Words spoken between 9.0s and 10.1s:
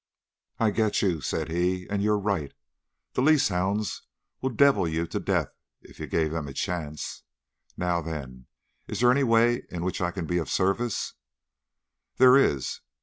any way in which I